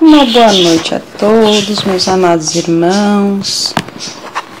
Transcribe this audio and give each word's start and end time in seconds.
Uma 0.00 0.26
boa 0.26 0.52
noite 0.52 0.94
a 0.94 1.00
todos, 1.18 1.82
meus 1.84 2.06
amados 2.06 2.54
irmãos. 2.54 3.74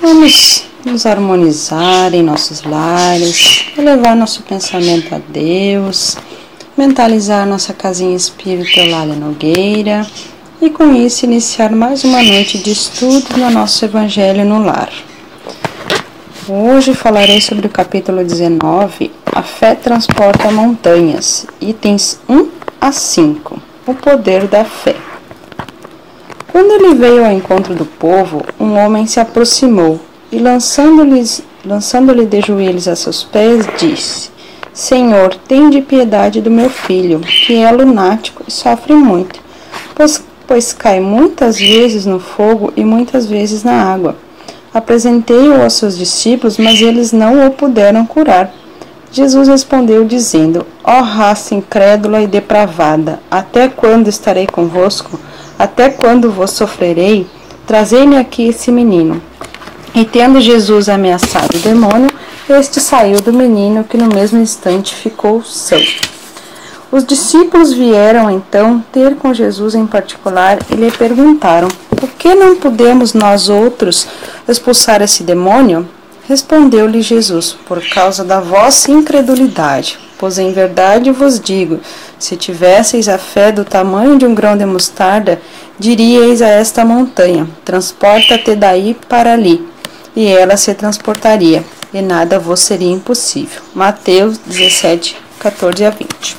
Vamos 0.00 0.64
nos 0.84 1.04
harmonizar 1.04 2.14
em 2.14 2.22
nossos 2.22 2.62
lares, 2.62 3.66
elevar 3.76 4.16
nosso 4.16 4.42
pensamento 4.44 5.14
a 5.14 5.20
Deus, 5.28 6.16
mentalizar 6.76 7.46
nossa 7.46 7.74
casinha 7.74 8.16
espírita 8.16 8.80
Eulália 8.80 9.14
Nogueira 9.14 10.06
e 10.60 10.70
com 10.70 10.94
isso 10.94 11.26
iniciar 11.26 11.70
mais 11.70 12.02
uma 12.02 12.22
noite 12.22 12.58
de 12.58 12.70
estudo 12.72 13.36
no 13.36 13.50
nosso 13.50 13.84
Evangelho 13.84 14.44
no 14.44 14.64
Lar. 14.64 14.90
Hoje 16.48 16.94
falarei 16.94 17.40
sobre 17.40 17.66
o 17.66 17.70
capítulo 17.70 18.24
19, 18.24 19.10
A 19.32 19.42
Fé 19.42 19.74
Transporta 19.74 20.50
Montanhas, 20.50 21.46
itens 21.60 22.20
1 22.28 22.48
a 22.80 22.90
5, 22.90 23.60
o 23.86 23.94
poder 23.94 24.46
da 24.46 24.64
fé. 24.64 24.96
Quando 26.56 26.72
ele 26.72 26.94
veio 26.94 27.22
ao 27.22 27.32
encontro 27.32 27.74
do 27.74 27.84
povo, 27.84 28.42
um 28.58 28.78
homem 28.78 29.06
se 29.06 29.20
aproximou 29.20 30.00
e, 30.32 30.38
lançando-lhe 30.38 31.22
lançando 31.62 32.14
de 32.24 32.40
joelhos 32.40 32.88
a 32.88 32.96
seus 32.96 33.22
pés, 33.22 33.66
disse: 33.76 34.30
Senhor, 34.72 35.34
tem 35.34 35.68
de 35.68 35.82
piedade 35.82 36.40
do 36.40 36.50
meu 36.50 36.70
filho, 36.70 37.20
que 37.20 37.56
é 37.56 37.70
lunático 37.70 38.42
e 38.48 38.50
sofre 38.50 38.94
muito, 38.94 39.38
pois, 39.94 40.24
pois 40.46 40.72
cai 40.72 40.98
muitas 40.98 41.58
vezes 41.58 42.06
no 42.06 42.18
fogo 42.18 42.72
e 42.74 42.82
muitas 42.82 43.26
vezes 43.26 43.62
na 43.62 43.92
água. 43.92 44.16
Apresentei-o 44.72 45.60
aos 45.60 45.74
seus 45.74 45.98
discípulos, 45.98 46.56
mas 46.56 46.80
eles 46.80 47.12
não 47.12 47.46
o 47.46 47.50
puderam 47.50 48.06
curar. 48.06 48.50
Jesus 49.12 49.46
respondeu, 49.46 50.06
dizendo: 50.06 50.64
Ó 50.82 51.00
oh, 51.00 51.02
raça 51.02 51.54
incrédula 51.54 52.22
e 52.22 52.26
depravada, 52.26 53.20
até 53.30 53.68
quando 53.68 54.08
estarei 54.08 54.46
convosco? 54.46 55.20
Até 55.58 55.88
quando 55.90 56.30
vos 56.30 56.50
sofrerei? 56.50 57.26
Trazei-me 57.66 58.16
aqui 58.16 58.48
esse 58.48 58.70
menino. 58.70 59.22
E 59.94 60.04
tendo 60.04 60.40
Jesus 60.40 60.88
ameaçado 60.88 61.56
o 61.56 61.60
demônio, 61.60 62.12
este 62.48 62.80
saiu 62.80 63.20
do 63.20 63.32
menino, 63.32 63.82
que 63.82 63.96
no 63.96 64.06
mesmo 64.06 64.38
instante 64.40 64.94
ficou 64.94 65.42
são. 65.42 65.82
Os 66.92 67.04
discípulos 67.04 67.72
vieram 67.72 68.30
então 68.30 68.84
ter 68.92 69.16
com 69.16 69.34
Jesus 69.34 69.74
em 69.74 69.86
particular 69.86 70.58
e 70.70 70.74
lhe 70.74 70.90
perguntaram: 70.90 71.68
Por 71.88 72.10
que 72.10 72.34
não 72.34 72.56
podemos 72.56 73.14
nós 73.14 73.48
outros 73.48 74.06
expulsar 74.46 75.02
esse 75.02 75.24
demônio? 75.24 75.88
Respondeu-lhe 76.28 77.02
Jesus: 77.02 77.56
Por 77.66 77.82
causa 77.88 78.22
da 78.22 78.40
vossa 78.40 78.92
incredulidade. 78.92 79.98
Pois 80.18 80.38
em 80.38 80.52
verdade 80.52 81.10
vos 81.10 81.38
digo: 81.38 81.80
se 82.18 82.36
tivesseis 82.36 83.08
a 83.08 83.18
fé 83.18 83.52
do 83.52 83.64
tamanho 83.64 84.16
de 84.16 84.24
um 84.24 84.34
grão 84.34 84.56
de 84.56 84.64
mostarda, 84.64 85.40
diríeis 85.78 86.40
a 86.40 86.48
esta 86.48 86.84
montanha: 86.84 87.46
Transporta-te 87.64 88.54
daí 88.54 88.96
para 89.08 89.34
ali, 89.34 89.66
e 90.14 90.26
ela 90.26 90.56
se 90.56 90.72
transportaria, 90.74 91.62
e 91.92 92.00
nada 92.00 92.38
vos 92.38 92.60
seria 92.60 92.90
impossível. 92.90 93.60
Mateus 93.74 94.38
17, 94.38 95.16
14 95.38 95.84
a 95.84 95.90
20. 95.90 96.36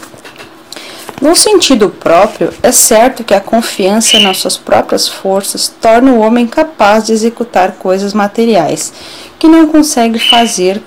No 1.21 1.35
sentido 1.35 1.89
próprio, 1.89 2.53
é 2.61 2.71
certo 2.71 3.23
que 3.23 3.33
a 3.33 3.41
confiança 3.41 4.19
nas 4.19 4.37
suas 4.37 4.55
próprias 4.55 5.07
forças 5.07 5.67
torna 5.67 6.11
o 6.11 6.19
homem 6.19 6.45
capaz 6.45 7.05
de 7.05 7.11
executar 7.11 7.73
coisas 7.73 8.13
materiais 8.13 8.93
que 9.39 9.47
não 9.47 9.67
consegue 9.67 10.19
fazer 10.19 10.81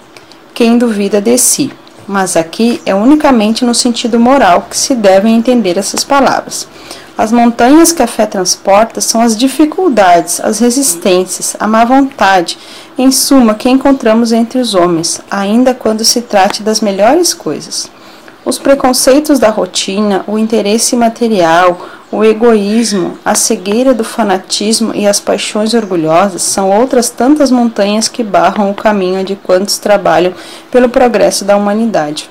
quem 0.55 0.79
duvida 0.79 1.21
de 1.21 1.37
si 1.37 1.73
mas 2.11 2.37
aqui 2.37 2.83
é 2.85 2.93
unicamente 2.93 3.65
no 3.65 3.73
sentido 3.73 4.19
moral 4.19 4.67
que 4.69 4.77
se 4.77 4.97
devem 4.97 5.37
entender 5.37 5.79
essas 5.79 6.03
palavras. 6.03 6.67
As 7.17 7.31
montanhas 7.31 7.93
que 7.93 8.03
a 8.03 8.07
fé 8.09 8.27
transporta 8.27 9.01
são 9.01 9.21
as 9.21 9.37
dificuldades, 9.37 10.41
as 10.41 10.59
resistências, 10.59 11.55
a 11.61 11.69
má 11.69 11.85
vontade, 11.85 12.59
em 12.99 13.13
suma, 13.13 13.55
que 13.55 13.71
encontramos 13.71 14.33
entre 14.33 14.59
os 14.59 14.75
homens, 14.75 15.21
ainda 15.31 15.73
quando 15.73 16.05
se 16.05 16.21
trate 16.23 16.65
das 16.65 16.81
melhores 16.81 17.33
coisas. 17.33 17.89
Os 18.45 18.59
preconceitos 18.59 19.39
da 19.39 19.51
rotina, 19.51 20.25
o 20.27 20.37
interesse 20.37 20.97
material, 20.97 21.81
o 22.13 22.25
egoísmo, 22.25 23.17
a 23.25 23.37
cegueira 23.37 23.95
do 23.95 24.03
fanatismo 24.03 24.93
e 24.95 25.07
as 25.07 25.21
paixões 25.21 25.75
orgulhosas 25.75 26.43
são 26.43 26.69
outras 26.69 27.09
tantas 27.09 27.53
montanhas 27.53 28.09
que 28.09 28.25
barram 28.25 28.71
o 28.71 28.75
caminho 28.75 29.25
de 29.25 29.37
quantos 29.37 29.79
trabalham 29.79 30.35
pelo 30.73 30.89
progresso 30.89 31.45
da 31.45 31.57
humanidade. 31.57 32.29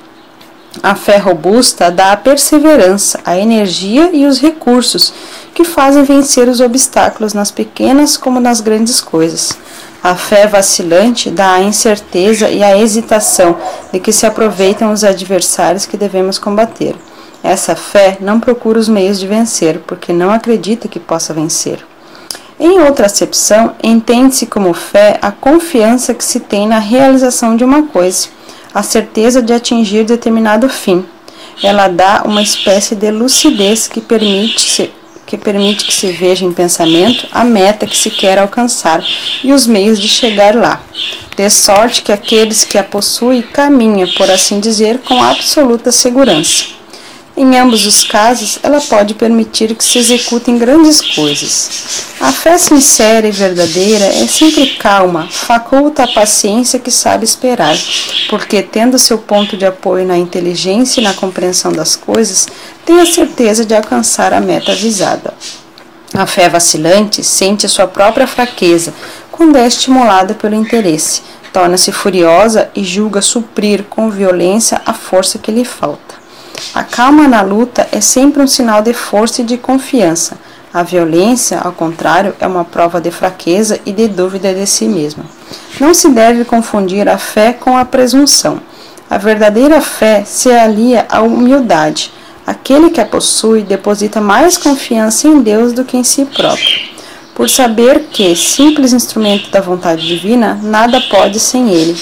A 0.83 0.95
fé 0.95 1.17
robusta 1.17 1.89
dá 1.89 2.11
a 2.11 2.17
perseverança, 2.17 3.19
a 3.25 3.37
energia 3.37 4.09
e 4.13 4.25
os 4.25 4.39
recursos 4.39 5.13
que 5.53 5.63
fazem 5.63 6.03
vencer 6.03 6.47
os 6.47 6.59
obstáculos 6.59 7.33
nas 7.33 7.49
pequenas 7.49 8.17
como 8.17 8.39
nas 8.39 8.61
grandes 8.61 9.01
coisas. 9.01 9.57
A 10.03 10.15
fé 10.15 10.45
vacilante 10.45 11.29
dá 11.31 11.53
a 11.53 11.61
incerteza 11.61 12.49
e 12.49 12.63
a 12.63 12.77
hesitação 12.77 13.57
de 13.91 13.99
que 13.99 14.11
se 14.11 14.25
aproveitam 14.25 14.91
os 14.91 15.03
adversários 15.03 15.85
que 15.85 15.97
devemos 15.97 16.37
combater. 16.37 16.95
Essa 17.43 17.75
fé 17.75 18.17
não 18.19 18.39
procura 18.39 18.79
os 18.79 18.89
meios 18.89 19.19
de 19.19 19.27
vencer, 19.27 19.79
porque 19.87 20.11
não 20.11 20.31
acredita 20.31 20.87
que 20.87 20.99
possa 20.99 21.33
vencer. 21.33 21.79
Em 22.59 22.81
outra 22.81 23.05
acepção, 23.05 23.73
entende-se 23.81 24.45
como 24.45 24.73
fé 24.73 25.17
a 25.21 25.31
confiança 25.31 26.13
que 26.13 26.23
se 26.23 26.41
tem 26.41 26.67
na 26.67 26.77
realização 26.77 27.55
de 27.55 27.63
uma 27.63 27.83
coisa, 27.83 28.27
a 28.73 28.83
certeza 28.83 29.41
de 29.41 29.53
atingir 29.53 30.03
determinado 30.03 30.67
fim. 30.67 31.05
Ela 31.63 31.87
dá 31.87 32.23
uma 32.25 32.41
espécie 32.41 32.95
de 32.95 33.09
lucidez 33.11 33.87
que 33.87 34.01
permite, 34.01 34.93
que 35.25 35.37
permite 35.37 35.85
que 35.85 35.93
se 35.93 36.11
veja 36.11 36.43
em 36.43 36.51
pensamento 36.51 37.27
a 37.31 37.45
meta 37.45 37.87
que 37.87 37.95
se 37.95 38.09
quer 38.09 38.37
alcançar 38.37 39.01
e 39.41 39.53
os 39.53 39.65
meios 39.65 39.97
de 39.97 40.09
chegar 40.09 40.53
lá, 40.53 40.81
de 41.37 41.49
sorte 41.49 42.01
que 42.01 42.11
aqueles 42.11 42.65
que 42.65 42.77
a 42.77 42.83
possuem 42.83 43.41
caminham, 43.41 44.09
por 44.17 44.29
assim 44.29 44.59
dizer, 44.59 44.99
com 44.99 45.23
absoluta 45.23 45.93
segurança. 45.93 46.78
Em 47.41 47.57
ambos 47.57 47.85
os 47.85 48.03
casos, 48.03 48.59
ela 48.61 48.81
pode 48.81 49.13
permitir 49.13 49.73
que 49.73 49.81
se 49.81 49.97
executem 49.97 50.57
grandes 50.57 50.99
coisas. 51.15 51.69
A 52.19 52.33
fé 52.33 52.57
sincera 52.57 53.25
e 53.25 53.31
verdadeira 53.31 54.03
é 54.03 54.27
sempre 54.27 54.71
calma, 54.71 55.25
faculta 55.31 56.03
a 56.03 56.07
paciência 56.09 56.79
que 56.79 56.91
sabe 56.91 57.23
esperar, 57.23 57.77
porque, 58.29 58.61
tendo 58.61 58.99
seu 58.99 59.19
ponto 59.19 59.55
de 59.55 59.65
apoio 59.65 60.05
na 60.05 60.17
inteligência 60.17 60.99
e 60.99 61.03
na 61.05 61.13
compreensão 61.13 61.71
das 61.71 61.95
coisas, 61.95 62.45
tem 62.85 62.99
a 62.99 63.05
certeza 63.05 63.63
de 63.63 63.73
alcançar 63.73 64.33
a 64.33 64.41
meta 64.41 64.75
visada. 64.75 65.33
A 66.13 66.25
fé 66.25 66.49
vacilante 66.49 67.23
sente 67.23 67.69
sua 67.69 67.87
própria 67.87 68.27
fraqueza 68.27 68.93
quando 69.31 69.55
é 69.55 69.65
estimulada 69.65 70.33
pelo 70.33 70.55
interesse, 70.55 71.21
torna-se 71.53 71.93
furiosa 71.93 72.69
e 72.75 72.83
julga 72.83 73.21
suprir 73.21 73.85
com 73.89 74.09
violência 74.09 74.81
a 74.85 74.91
força 74.91 75.39
que 75.39 75.53
lhe 75.53 75.63
falta. 75.63 76.18
A 76.73 76.83
calma 76.83 77.27
na 77.27 77.41
luta 77.41 77.87
é 77.91 78.01
sempre 78.01 78.41
um 78.41 78.47
sinal 78.47 78.81
de 78.81 78.93
força 78.93 79.41
e 79.41 79.45
de 79.45 79.57
confiança. 79.57 80.37
A 80.73 80.83
violência, 80.83 81.59
ao 81.59 81.71
contrário, 81.71 82.35
é 82.39 82.45
uma 82.45 82.63
prova 82.63 83.01
de 83.01 83.09
fraqueza 83.09 83.79
e 83.85 83.91
de 83.91 84.07
dúvida 84.07 84.53
de 84.53 84.67
si 84.67 84.85
mesma. 84.85 85.25
Não 85.79 85.93
se 85.93 86.09
deve 86.09 86.45
confundir 86.45 87.09
a 87.09 87.17
fé 87.17 87.53
com 87.53 87.75
a 87.75 87.83
presunção. 87.83 88.61
A 89.09 89.17
verdadeira 89.17 89.81
fé 89.81 90.23
se 90.23 90.51
alia 90.51 91.07
à 91.09 91.21
humildade. 91.21 92.11
Aquele 92.45 92.91
que 92.91 93.01
a 93.01 93.05
possui 93.05 93.63
deposita 93.63 94.21
mais 94.21 94.57
confiança 94.57 95.27
em 95.27 95.41
Deus 95.41 95.73
do 95.73 95.83
que 95.83 95.97
em 95.97 96.03
si 96.03 96.25
próprio, 96.25 96.79
por 97.33 97.49
saber 97.49 98.07
que, 98.11 98.35
simples 98.35 98.93
instrumento 98.93 99.49
da 99.49 99.61
vontade 99.61 100.05
divina, 100.07 100.59
nada 100.61 101.01
pode 101.09 101.39
sem 101.39 101.71
ele. 101.71 101.99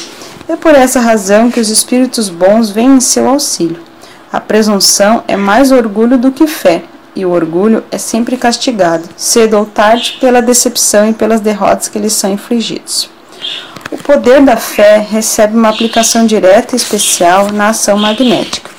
É 0.50 0.56
por 0.56 0.74
essa 0.74 1.00
razão 1.00 1.52
que 1.52 1.60
os 1.60 1.70
espíritos 1.70 2.28
bons 2.30 2.70
vêm 2.70 2.96
em 2.96 3.00
seu 3.00 3.28
auxílio. 3.28 3.87
A 4.32 4.42
presunção 4.42 5.24
é 5.28 5.38
mais 5.38 5.72
orgulho 5.72 6.18
do 6.18 6.32
que 6.32 6.48
fé, 6.48 6.84
e 7.16 7.26
o 7.26 7.32
orgulho 7.32 7.84
é 7.90 7.98
sempre 7.98 8.36
castigado, 8.36 9.08
cedo 9.16 9.58
ou 9.58 9.66
tarde, 9.66 10.18
pela 10.20 10.42
decepção 10.42 11.10
e 11.10 11.14
pelas 11.14 11.40
derrotas 11.40 11.88
que 11.88 11.98
lhes 11.98 12.14
são 12.14 12.32
infligidos. 12.32 13.10
O 13.90 13.98
poder 13.98 14.42
da 14.42 14.58
fé 14.58 14.98
recebe 14.98 15.56
uma 15.56 15.70
aplicação 15.70 16.26
direta 16.26 16.76
e 16.76 16.78
especial 16.78 17.52
na 17.54 17.70
ação 17.70 17.98
magnética. 17.98 18.70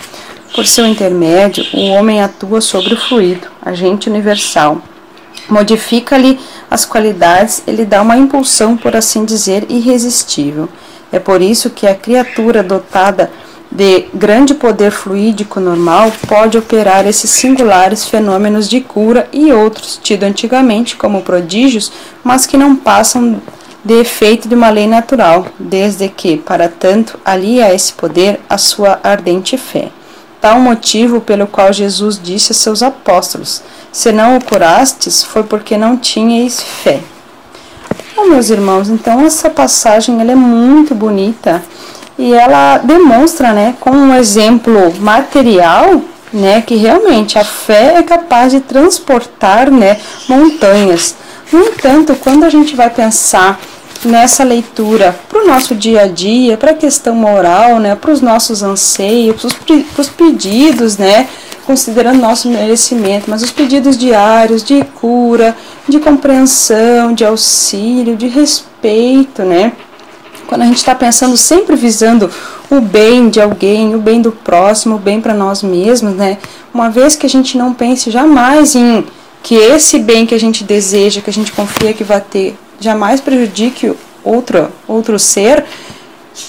Por 0.54 0.66
seu 0.66 0.86
intermédio, 0.86 1.64
o 1.72 1.86
homem 1.88 2.22
atua 2.22 2.60
sobre 2.60 2.92
o 2.92 3.00
fluido, 3.00 3.48
agente 3.64 4.10
universal. 4.10 4.82
Modifica-lhe 5.48 6.38
as 6.70 6.84
qualidades 6.84 7.62
e 7.66 7.72
lhe 7.72 7.86
dá 7.86 8.02
uma 8.02 8.16
impulsão, 8.16 8.76
por 8.76 8.94
assim 8.94 9.24
dizer, 9.24 9.64
irresistível. 9.70 10.68
É 11.10 11.18
por 11.18 11.40
isso 11.40 11.70
que 11.70 11.86
a 11.86 11.94
criatura 11.94 12.62
dotada 12.62 13.30
grande 14.14 14.54
poder 14.54 14.90
fluídico 14.90 15.60
normal 15.60 16.10
pode 16.26 16.56
operar 16.56 17.06
esses 17.06 17.30
singulares 17.30 18.08
fenômenos 18.08 18.68
de 18.68 18.80
cura 18.80 19.28
e 19.32 19.52
outros, 19.52 20.00
tidos 20.02 20.28
antigamente 20.28 20.96
como 20.96 21.22
prodígios, 21.22 21.92
mas 22.24 22.46
que 22.46 22.56
não 22.56 22.74
passam 22.74 23.40
de 23.84 23.94
efeito 24.00 24.48
de 24.48 24.54
uma 24.54 24.70
lei 24.70 24.86
natural, 24.86 25.46
desde 25.58 26.08
que, 26.08 26.36
para 26.36 26.68
tanto, 26.68 27.18
alia 27.24 27.66
a 27.66 27.74
esse 27.74 27.92
poder 27.92 28.40
a 28.48 28.58
sua 28.58 28.98
ardente 29.02 29.56
fé. 29.56 29.90
Tal 30.40 30.60
motivo 30.60 31.20
pelo 31.20 31.46
qual 31.46 31.72
Jesus 31.72 32.20
disse 32.22 32.52
a 32.52 32.54
seus 32.54 32.82
apóstolos: 32.82 33.62
se 33.92 34.12
não 34.12 34.36
o 34.36 34.44
curastes, 34.44 35.22
foi 35.22 35.42
porque 35.42 35.76
não 35.76 35.96
tinhais 35.96 36.62
fé. 36.62 37.00
Bom, 38.14 38.26
meus 38.26 38.50
irmãos, 38.50 38.88
então 38.88 39.20
essa 39.24 39.48
passagem 39.48 40.20
ela 40.20 40.32
é 40.32 40.36
muito 40.36 40.94
bonita 40.94 41.62
e 42.18 42.34
ela 42.34 42.78
demonstra, 42.78 43.52
né, 43.52 43.76
com 43.78 43.90
um 43.90 44.14
exemplo 44.14 44.92
material, 44.98 46.00
né, 46.32 46.60
que 46.60 46.74
realmente 46.74 47.38
a 47.38 47.44
fé 47.44 47.94
é 47.96 48.02
capaz 48.02 48.52
de 48.52 48.60
transportar, 48.60 49.70
né, 49.70 49.98
montanhas. 50.28 51.14
No 51.52 51.60
entanto, 51.60 52.14
quando 52.16 52.44
a 52.44 52.50
gente 52.50 52.74
vai 52.74 52.90
pensar 52.90 53.58
nessa 54.04 54.44
leitura 54.44 55.16
para 55.28 55.42
o 55.42 55.46
nosso 55.46 55.74
dia 55.74 56.02
a 56.02 56.06
dia, 56.06 56.56
para 56.56 56.72
a 56.72 56.74
questão 56.74 57.14
moral, 57.14 57.78
né, 57.78 57.94
para 57.94 58.10
os 58.10 58.20
nossos 58.20 58.62
anseios, 58.62 59.54
para 59.94 60.02
os 60.02 60.08
pedidos, 60.08 60.98
né, 60.98 61.28
considerando 61.64 62.18
nosso 62.18 62.48
merecimento, 62.48 63.30
mas 63.30 63.42
os 63.42 63.50
pedidos 63.50 63.96
diários 63.96 64.64
de 64.64 64.82
cura, 65.00 65.56
de 65.86 66.00
compreensão, 66.00 67.12
de 67.12 67.24
auxílio, 67.24 68.16
de 68.16 68.26
respeito, 68.26 69.42
né? 69.42 69.72
Quando 70.48 70.62
a 70.62 70.64
gente 70.64 70.78
está 70.78 70.94
pensando 70.94 71.36
sempre 71.36 71.76
visando 71.76 72.30
o 72.70 72.80
bem 72.80 73.28
de 73.28 73.38
alguém, 73.38 73.94
o 73.94 73.98
bem 73.98 74.22
do 74.22 74.32
próximo, 74.32 74.96
o 74.96 74.98
bem 74.98 75.20
para 75.20 75.34
nós 75.34 75.62
mesmos, 75.62 76.14
né? 76.14 76.38
Uma 76.72 76.88
vez 76.88 77.14
que 77.14 77.26
a 77.26 77.28
gente 77.28 77.58
não 77.58 77.74
pense 77.74 78.10
jamais 78.10 78.74
em 78.74 79.04
que 79.42 79.54
esse 79.54 79.98
bem 79.98 80.24
que 80.24 80.34
a 80.34 80.40
gente 80.40 80.64
deseja, 80.64 81.20
que 81.20 81.28
a 81.28 81.32
gente 81.32 81.52
confia 81.52 81.92
que 81.92 82.02
vai 82.02 82.22
ter, 82.22 82.56
jamais 82.80 83.20
prejudique 83.20 83.92
outro, 84.24 84.70
outro 84.88 85.18
ser, 85.18 85.66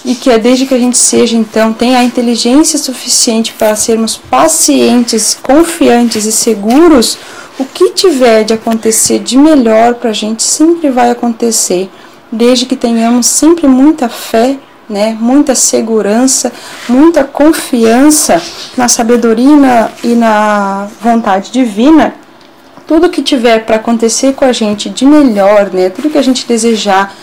e 0.06 0.16
que 0.16 0.30
é 0.30 0.40
desde 0.40 0.66
que 0.66 0.74
a 0.74 0.80
gente 0.80 0.98
seja, 0.98 1.36
então, 1.36 1.74
tenha 1.74 2.00
a 2.00 2.04
inteligência 2.04 2.80
suficiente 2.80 3.52
para 3.52 3.76
sermos 3.76 4.16
pacientes, 4.16 5.38
confiantes 5.44 6.24
e 6.24 6.32
seguros, 6.32 7.18
o 7.60 7.66
que 7.66 7.90
tiver 7.90 8.46
de 8.46 8.54
acontecer 8.54 9.20
de 9.20 9.38
melhor 9.38 9.96
para 9.96 10.12
a 10.12 10.14
gente 10.14 10.42
sempre 10.42 10.90
vai 10.90 11.12
acontecer, 11.12 11.90
desde 12.32 12.66
que 12.66 12.76
tenhamos 12.76 13.26
sempre 13.26 13.68
muita 13.68 14.10
fé, 14.10 14.58
né, 14.90 15.16
muita 15.20 15.54
segurança, 15.54 16.52
muita 16.88 17.24
confiança 17.24 18.42
na 18.76 18.88
sabedoria 18.88 19.52
e 19.52 19.56
na, 19.56 19.90
e 20.04 20.08
na 20.16 20.88
vontade 21.00 21.52
divina. 21.52 22.16
Tudo 22.88 23.10
que 23.10 23.22
tiver 23.22 23.66
para 23.66 23.76
acontecer 23.76 24.34
com 24.34 24.46
a 24.46 24.52
gente 24.52 24.90
de 24.90 25.06
melhor, 25.06 25.70
né, 25.72 25.90
tudo 25.90 26.10
que 26.10 26.18
a 26.18 26.24
gente 26.24 26.48
desejar 26.48 27.14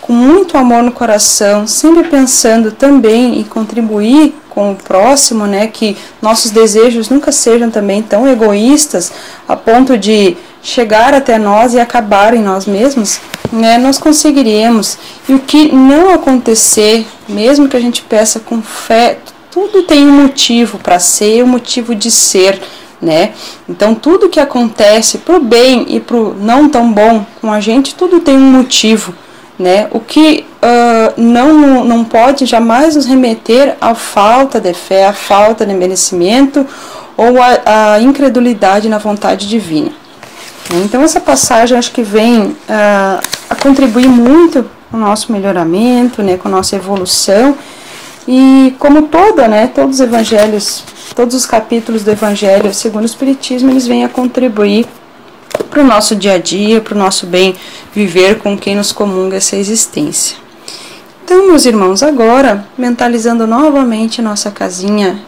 com 0.00 0.12
muito 0.12 0.56
amor 0.56 0.84
no 0.84 0.92
coração, 0.92 1.66
sempre 1.66 2.04
pensando 2.04 2.70
também 2.70 3.40
em 3.40 3.42
contribuir 3.42 4.36
com 4.48 4.70
o 4.70 4.76
próximo, 4.76 5.46
né, 5.46 5.66
que 5.66 5.96
nossos 6.22 6.52
desejos 6.52 7.08
nunca 7.08 7.32
sejam 7.32 7.70
também 7.70 8.02
tão 8.02 8.26
egoístas 8.28 9.10
a 9.48 9.56
ponto 9.56 9.98
de 9.98 10.36
chegar 10.62 11.12
até 11.12 11.38
nós 11.38 11.74
e 11.74 11.80
acabar 11.80 12.34
em 12.34 12.42
nós 12.42 12.66
mesmos, 12.66 13.20
né, 13.52 13.78
nós 13.78 13.98
conseguiremos. 13.98 14.98
E 15.28 15.34
o 15.34 15.38
que 15.38 15.72
não 15.72 16.12
acontecer, 16.12 17.06
mesmo 17.28 17.68
que 17.68 17.76
a 17.76 17.80
gente 17.80 18.02
peça 18.02 18.40
com 18.40 18.62
fé, 18.62 19.18
tudo 19.50 19.82
tem 19.82 20.06
um 20.06 20.22
motivo 20.22 20.78
para 20.78 20.98
ser, 20.98 21.42
um 21.42 21.48
motivo 21.48 21.94
de 21.94 22.10
ser, 22.10 22.60
né? 23.00 23.32
Então 23.68 23.94
tudo 23.94 24.28
que 24.28 24.40
acontece 24.40 25.18
pro 25.18 25.40
bem 25.40 25.86
e 25.88 26.00
pro 26.00 26.34
não 26.38 26.68
tão 26.68 26.92
bom 26.92 27.24
com 27.40 27.52
a 27.52 27.60
gente, 27.60 27.94
tudo 27.94 28.20
tem 28.20 28.36
um 28.36 28.50
motivo 28.50 29.14
né? 29.58 29.88
O 29.90 30.00
que 30.00 30.46
uh, 30.62 31.20
não, 31.20 31.84
não 31.84 32.04
pode 32.04 32.44
jamais 32.46 32.94
nos 32.94 33.06
remeter 33.06 33.76
à 33.80 33.94
falta 33.94 34.60
de 34.60 34.74
fé, 34.74 35.06
à 35.06 35.12
falta 35.12 35.64
de 35.64 35.72
merecimento 35.72 36.66
ou 37.16 37.40
à, 37.40 37.94
à 37.94 38.00
incredulidade 38.00 38.88
na 38.88 38.98
vontade 38.98 39.48
divina. 39.48 39.90
Então 40.84 41.02
essa 41.02 41.20
passagem 41.20 41.78
acho 41.78 41.92
que 41.92 42.02
vem 42.02 42.42
uh, 42.42 42.56
a 43.48 43.54
contribuir 43.54 44.08
muito 44.08 44.64
com 44.90 44.96
o 44.96 45.00
nosso 45.00 45.32
melhoramento, 45.32 46.22
né, 46.22 46.36
com 46.36 46.48
a 46.48 46.50
nossa 46.50 46.76
evolução 46.76 47.56
e 48.26 48.74
como 48.78 49.02
toda, 49.02 49.46
né, 49.46 49.66
todos 49.68 49.96
os 49.96 50.00
evangelhos, 50.00 50.84
todos 51.14 51.34
os 51.34 51.46
capítulos 51.46 52.02
do 52.02 52.10
evangelho 52.10 52.72
segundo 52.74 53.02
o 53.02 53.06
espiritismo, 53.06 53.70
eles 53.70 53.86
vêm 53.86 54.04
a 54.04 54.08
contribuir 54.08 54.86
para 55.70 55.80
o 55.80 55.86
nosso 55.86 56.16
dia 56.16 56.34
a 56.34 56.38
dia, 56.38 56.80
para 56.80 56.94
o 56.94 56.98
nosso 56.98 57.26
bem 57.26 57.54
viver 57.92 58.38
com 58.38 58.56
quem 58.56 58.74
nos 58.74 58.92
comunga 58.92 59.36
essa 59.36 59.56
existência. 59.56 60.36
Então, 61.24 61.48
meus 61.48 61.66
irmãos, 61.66 62.02
agora, 62.02 62.66
mentalizando 62.78 63.46
novamente 63.46 64.22
nossa 64.22 64.50
casinha, 64.50 65.20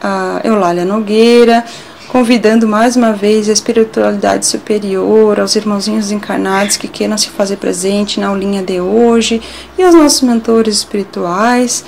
a 0.00 0.40
Eulália 0.44 0.84
Nogueira, 0.84 1.64
convidando 2.12 2.68
mais 2.68 2.94
uma 2.94 3.14
vez 3.14 3.48
a 3.48 3.54
espiritualidade 3.54 4.44
superior, 4.44 5.40
aos 5.40 5.56
irmãozinhos 5.56 6.10
encarnados 6.10 6.76
que 6.76 6.86
queiram 6.86 7.16
se 7.16 7.30
fazer 7.30 7.56
presente 7.56 8.20
na 8.20 8.26
aulinha 8.26 8.62
de 8.62 8.78
hoje 8.78 9.40
e 9.78 9.82
aos 9.82 9.94
nossos 9.94 10.20
mentores 10.20 10.76
espirituais. 10.76 11.82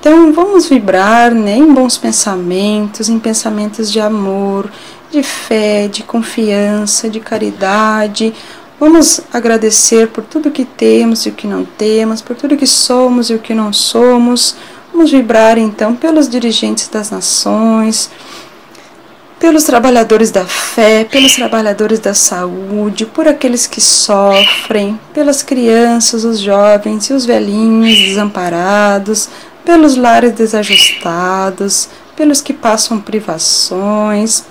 Então, 0.00 0.32
vamos 0.32 0.66
vibrar 0.66 1.34
né, 1.34 1.58
em 1.58 1.74
bons 1.74 1.98
pensamentos, 1.98 3.10
em 3.10 3.18
pensamentos 3.18 3.92
de 3.92 4.00
amor, 4.00 4.72
de 5.12 5.22
fé, 5.22 5.88
de 5.88 6.02
confiança, 6.02 7.10
de 7.10 7.20
caridade. 7.20 8.32
Vamos 8.80 9.20
agradecer 9.30 10.08
por 10.08 10.24
tudo 10.24 10.50
que 10.50 10.64
temos 10.64 11.26
e 11.26 11.28
o 11.28 11.32
que 11.32 11.46
não 11.46 11.66
temos, 11.66 12.22
por 12.22 12.34
tudo 12.34 12.56
que 12.56 12.66
somos 12.66 13.28
e 13.28 13.34
o 13.34 13.38
que 13.38 13.52
não 13.52 13.74
somos. 13.74 14.56
Vamos 14.90 15.10
vibrar 15.10 15.58
então 15.58 15.94
pelos 15.94 16.30
dirigentes 16.30 16.88
das 16.88 17.10
nações, 17.10 18.08
pelos 19.38 19.64
trabalhadores 19.64 20.30
da 20.30 20.44
fé, 20.44 21.04
pelos 21.04 21.34
trabalhadores 21.34 21.98
da 21.98 22.14
saúde, 22.14 23.04
por 23.04 23.28
aqueles 23.28 23.66
que 23.66 23.80
sofrem, 23.80 24.98
pelas 25.12 25.42
crianças, 25.42 26.24
os 26.24 26.40
jovens 26.40 27.10
e 27.10 27.12
os 27.12 27.26
velhinhos 27.26 27.98
desamparados, 27.98 29.28
pelos 29.64 29.96
lares 29.96 30.32
desajustados, 30.32 31.88
pelos 32.16 32.40
que 32.40 32.52
passam 32.52 32.98
privações, 32.98 34.44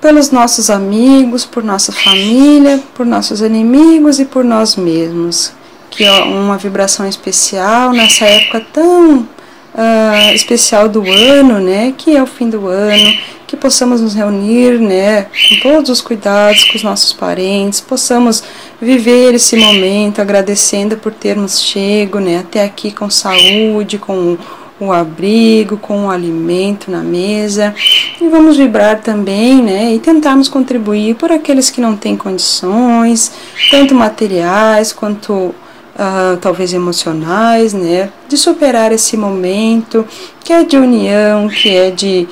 pelos 0.00 0.30
nossos 0.30 0.68
amigos, 0.68 1.46
por 1.46 1.62
nossa 1.62 1.92
família, 1.92 2.82
por 2.94 3.06
nossos 3.06 3.40
inimigos 3.40 4.18
e 4.18 4.24
por 4.24 4.44
nós 4.44 4.76
mesmos. 4.76 5.52
Que 5.90 6.08
uma 6.08 6.58
vibração 6.58 7.06
especial 7.06 7.92
nessa 7.92 8.24
época 8.24 8.66
tão 8.72 9.28
uh, 9.74 10.34
especial 10.34 10.88
do 10.88 11.08
ano, 11.10 11.58
né? 11.60 11.94
Que 11.96 12.16
é 12.16 12.22
o 12.22 12.26
fim 12.26 12.48
do 12.48 12.66
ano, 12.66 13.16
que 13.46 13.56
possamos 13.56 14.00
nos 14.00 14.14
reunir, 14.14 14.78
né? 14.78 15.26
Com 15.48 15.60
todos 15.60 15.90
os 15.90 16.00
cuidados 16.00 16.64
com 16.64 16.76
os 16.76 16.82
nossos 16.82 17.12
parentes, 17.12 17.80
possamos 17.80 18.42
viver 18.80 19.34
esse 19.34 19.56
momento 19.56 20.20
agradecendo 20.20 20.96
por 20.96 21.12
termos 21.12 21.60
chego, 21.60 22.18
né? 22.18 22.38
Até 22.38 22.64
aqui 22.64 22.90
com 22.90 23.10
saúde, 23.10 23.98
com 23.98 24.36
o 24.80 24.92
abrigo, 24.92 25.76
com 25.76 26.06
o 26.06 26.10
alimento 26.10 26.90
na 26.90 27.02
mesa. 27.02 27.74
E 28.20 28.28
vamos 28.28 28.56
vibrar 28.56 29.00
também, 29.00 29.62
né? 29.62 29.94
E 29.94 29.98
tentarmos 30.00 30.48
contribuir 30.48 31.14
por 31.14 31.30
aqueles 31.30 31.70
que 31.70 31.80
não 31.80 31.96
têm 31.96 32.16
condições, 32.16 33.32
tanto 33.70 33.94
materiais 33.94 34.92
quanto 34.92 35.54
uh, 35.94 36.36
talvez 36.38 36.72
emocionais, 36.72 37.72
né? 37.72 38.10
De 38.28 38.36
superar 38.36 38.92
esse 38.92 39.16
momento 39.16 40.06
que 40.44 40.52
é 40.52 40.64
de 40.64 40.76
união, 40.76 41.48
que 41.48 41.74
é 41.74 41.90
de. 41.90 42.28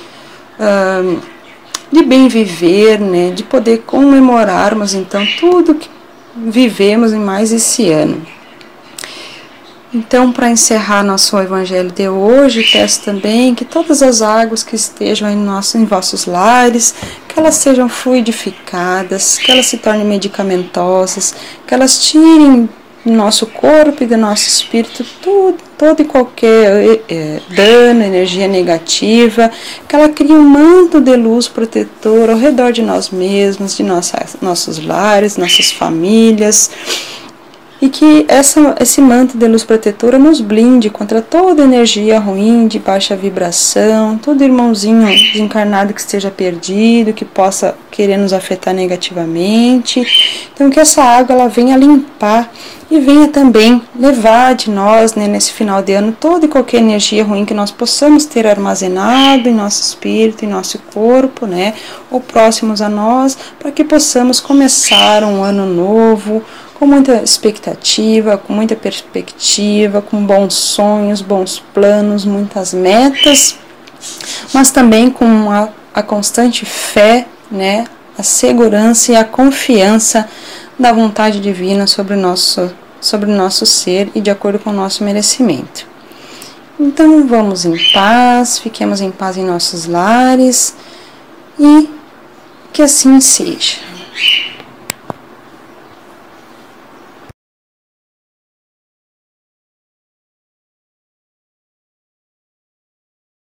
Uh, 0.59 1.21
de 1.93 2.05
bem 2.05 2.29
viver, 2.29 3.01
né, 3.01 3.31
de 3.31 3.43
poder 3.43 3.79
comemorarmos 3.79 4.95
então 4.95 5.27
tudo 5.39 5.75
que 5.75 5.89
vivemos 6.37 7.13
em 7.13 7.19
mais 7.19 7.53
esse 7.53 7.91
ano. 7.91 8.25
Então, 9.93 10.31
para 10.31 10.49
encerrar 10.49 11.03
nosso 11.03 11.37
evangelho 11.37 11.91
de 11.91 12.09
hoje, 12.09 12.63
peço 12.63 13.03
também 13.03 13.57
que 13.57 13.65
todas 13.65 14.05
as 14.05 14.23
águas 14.23 14.63
que 14.63 14.77
estejam 14.77 15.29
em, 15.29 15.37
nosso, 15.37 15.77
em 15.77 15.85
vossos 15.85 16.27
lares, 16.27 16.95
que 17.27 17.37
elas 17.37 17.57
sejam 17.57 17.89
fluidificadas, 17.89 19.37
que 19.39 19.51
elas 19.51 19.67
se 19.67 19.79
tornem 19.79 20.07
medicamentosas, 20.07 21.35
que 21.67 21.75
elas 21.75 21.99
tirem 22.05 22.69
do 23.05 23.13
nosso 23.13 23.47
corpo 23.47 24.03
e 24.03 24.07
do 24.07 24.17
nosso 24.17 24.47
espírito 24.47 25.05
tudo, 25.23 25.57
todo 25.79 26.03
e 26.03 26.05
qualquer 26.05 27.01
é, 27.09 27.41
dano, 27.49 28.03
energia 28.03 28.47
negativa, 28.47 29.51
que 29.89 29.97
ela 29.97 30.09
crie 30.09 30.33
um 30.33 30.43
manto 30.43 31.01
de 31.01 31.17
luz 31.17 31.49
protetor 31.49 32.31
ao 32.31 32.37
redor 32.37 32.73
de 32.73 32.83
nós 32.83 33.11
mesmos, 33.11 33.77
de 33.77 33.83
nossas, 33.83 34.37
nossos 34.41 34.85
lares, 34.85 35.37
nossas 35.37 35.71
famílias 35.73 36.71
e 37.81 37.89
que 37.89 38.27
essa, 38.29 38.77
esse 38.79 39.01
manto 39.01 39.39
de 39.39 39.47
luz 39.49 39.65
protetora 39.65 40.19
nos 40.19 40.41
blinde 40.41 40.91
contra 40.91 41.23
toda 41.23 41.63
energia 41.63 42.19
ruim, 42.19 42.69
de 42.69 42.79
baixa 42.79 43.17
vibração, 43.17 44.19
todo 44.19 44.45
irmãozinho 44.45 45.07
desencarnado 45.07 45.95
que 45.95 46.01
esteja 46.01 46.31
perdido, 46.31 47.15
que 47.15 47.25
possa 47.25 47.75
querer 47.91 48.19
nos 48.19 48.33
afetar 48.33 48.75
negativamente. 48.75 50.07
Então 50.53 50.69
que 50.69 50.79
essa 50.79 51.03
água 51.03 51.35
ela 51.35 51.49
venha 51.49 51.77
limpar 51.77 52.53
e 52.91 52.99
venha 52.99 53.29
também 53.29 53.81
levar 53.99 54.55
de 54.55 54.69
nós, 54.69 55.15
né, 55.15 55.29
nesse 55.29 55.53
final 55.53 55.81
de 55.81 55.93
ano, 55.93 56.15
toda 56.19 56.47
e 56.47 56.49
qualquer 56.49 56.79
energia 56.79 57.23
ruim 57.23 57.45
que 57.45 57.55
nós 57.55 57.71
possamos 57.71 58.25
ter 58.25 58.47
armazenado 58.47 59.49
em 59.49 59.55
nosso 59.55 59.81
espírito, 59.81 60.45
em 60.45 60.49
nosso 60.49 60.79
corpo, 60.93 61.47
né, 61.47 61.75
ou 62.11 62.21
próximos 62.21 62.83
a 62.83 62.89
nós, 62.89 63.39
para 63.61 63.71
que 63.71 63.85
possamos 63.85 64.41
começar 64.41 65.23
um 65.23 65.43
ano 65.45 65.67
novo 65.67 66.43
com 66.81 66.87
muita 66.87 67.23
expectativa, 67.23 68.39
com 68.39 68.55
muita 68.55 68.75
perspectiva, 68.75 70.01
com 70.01 70.25
bons 70.25 70.55
sonhos, 70.55 71.21
bons 71.21 71.63
planos, 71.75 72.25
muitas 72.25 72.73
metas, 72.73 73.59
mas 74.55 74.71
também 74.71 75.11
com 75.11 75.51
a, 75.51 75.69
a 75.93 76.03
constante 76.03 76.65
fé, 76.65 77.27
né, 77.51 77.85
a 78.17 78.23
segurança 78.23 79.13
e 79.13 79.17
a 79.17 79.25
confiança 79.27 80.27
da 80.79 80.91
vontade 80.91 81.39
divina 81.39 81.87
sobre 81.87 82.15
o 82.15 82.19
nosso, 82.19 82.73
sobre 82.99 83.31
o 83.31 83.37
nosso 83.37 83.67
ser 83.67 84.11
e 84.15 84.21
de 84.23 84.31
acordo 84.31 84.59
com 84.59 84.71
o 84.71 84.73
nosso 84.73 85.05
merecimento. 85.05 85.87
Então 86.79 87.27
vamos 87.27 87.67
em 87.67 87.77
paz, 87.93 88.59
fiquemos 88.59 89.03
em 89.03 89.11
paz 89.11 89.37
em 89.37 89.45
nossos 89.45 89.85
lares 89.85 90.75
e 91.59 91.91
que 92.73 92.81
assim 92.81 93.21
seja. 93.21 93.90